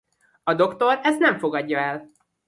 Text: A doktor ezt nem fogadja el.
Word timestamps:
A 0.43 0.53
doktor 0.55 0.99
ezt 1.03 1.19
nem 1.19 1.37
fogadja 1.39 1.79
el. 1.79 2.11